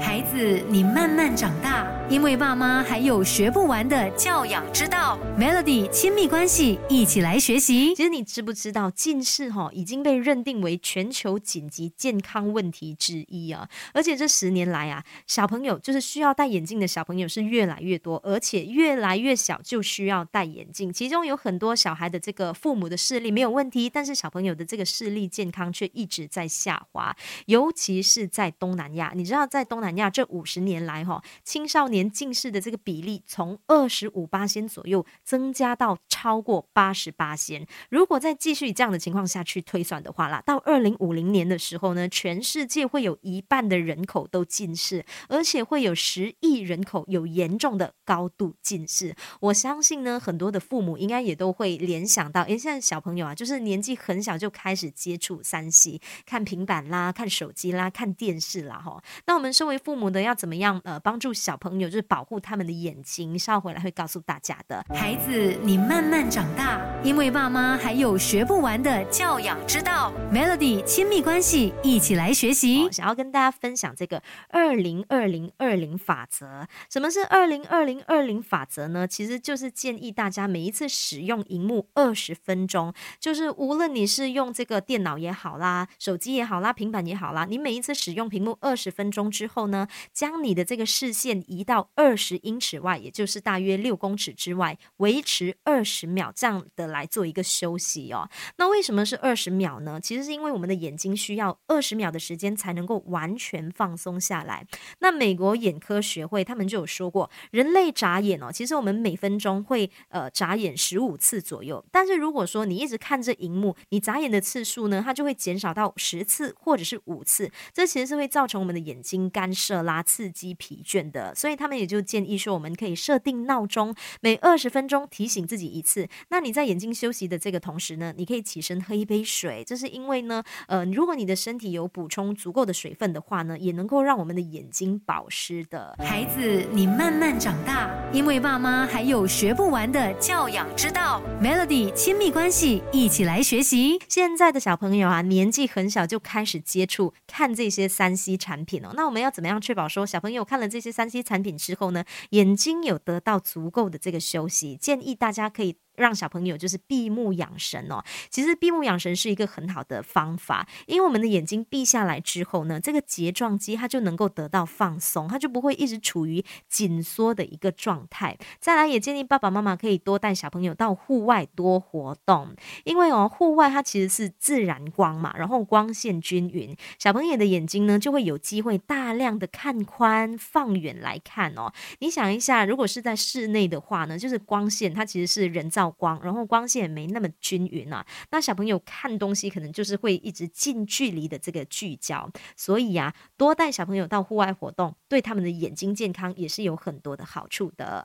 [0.00, 5.18] 孩子，你慢慢长大，因为爸妈还有学不完的教养之道。
[5.38, 7.94] Melody 亲密关系，一起来学习。
[7.94, 13.68] 其实你知不知道，近视哈已经被认定为全球紧急健康问题之一啊！
[13.92, 20.90] 而且这十年来啊，小朋友就是需要戴眼镜的小朋友是越来越多，而且越来越小就需要戴眼镜。
[20.90, 27.14] 其中有很多小孩的这个父母的视力没有问题，但是小朋友的这个视力健康却一直在下滑，
[27.44, 29.12] 尤其是在东南亚。
[29.14, 37.66] 你知道在东南亚这五十年来，哈青少年近视的这个比例从二十五八仙左右增加到超过八十八仙。
[37.90, 49.14] 如果再继续这样的情况下去推算的话啦，到二零五零年的时候呢，全世界会有一半的人口都近视，而且会有十亿人口有严重的高度近视。
[49.40, 59.02] 我相信呢，很多的父母应该也都会联想到，诶，现在小朋友啊，就是年纪很小就开始接触三 C，看平板啦，看手机啦，看电视啦，哈。
[59.26, 63.38] 那我们身为父母的要怎么样呃帮助小朋友，就是保护他们的眼睛？
[63.38, 64.84] 稍后回来会告诉大家的。
[64.94, 70.12] 孩子，你慢慢长大，因为爸妈还有学不完的教养之道。
[70.32, 72.90] Melody 亲密关系，一起来学习。
[72.90, 76.66] 想要跟大家分享这个二零二零二零法则。
[76.90, 79.06] 什么是二零二零二零法则呢？
[79.06, 89.86] 其实就是建议大家每一次使用荧幕二十分钟，就是无论你是用这个电脑也好啦，手机也好啦，平板也好啦，你每一次使用屏幕二十分钟之后后呢？
[90.12, 98.28] 将你的这个视线移到二十英尺外，也就是大约六公尺之外，维持二十秒，这样的来做一个休息哦。
[98.56, 100.00] 那为什么是二十秒呢？
[100.00, 104.66] 其实是因为我们的眼睛需要二十秒的时间才能够完全放松下来。
[104.98, 111.84] 那美国眼科学会他们就有说过，人类眨眼哦，其实我们每分钟会呃眨眼十五次左右。
[111.92, 117.50] 但是如果说你一直看着荧幕，你眨眼的次数呢，它就会减少到十次或者是五次。
[117.72, 120.02] 这其实是会造成我们的眼睛干涉啦。
[120.02, 126.06] 刺激疲倦的，所以他们也就建议说，我们可以设定闹钟，每二十分钟提醒自己一次。
[126.28, 135.96] 那你在眼睛休息的这个同时呢，你可以起身喝一杯水，这是因为呢，呃，如果你的身体有补充足够的水分的话呢，也能够让我们的眼睛保湿的。
[136.00, 141.22] 孩子，你慢慢长大，因为爸妈还有学不完的教养之道。
[141.40, 143.98] Melody 亲密关系，一起来学习。
[144.08, 149.88] 现在的小朋友啊，年纪很小就开始接触看这些三 C 产品哦，那我们要怎怎么样确保？
[149.88, 155.74] 说小朋友看了这些三 C 产品之后呢，眼睛有得到足够的这个休息，建议大家可以。
[155.96, 158.02] 让小朋友就是闭目养神哦。
[158.30, 168.36] 其实闭目养神是一个很好的方法，因为我们的眼睛闭下来之后呢，这个睫状肌它就能够得到放松，它就不会一直处于紧缩的一个状态。
[168.58, 172.54] 再来，也建议爸爸妈妈可以多带小朋友到户外多活动，
[172.84, 181.72] 因为哦，户外它其实是自然光嘛，然后光线均匀，小朋友的眼睛呢就会有机会大量的看宽放远来看哦。
[181.98, 185.81] 你想一下，如果是在室内的话呢，就是光线它其实是人造。
[185.82, 198.00] 曝光，然后光线也没那么均匀啊，那小朋友看东西可能就是会一直近距离的这个聚焦，所以呀，多带小朋友到户外活动，对他们的眼睛健康也是有很多的好处的。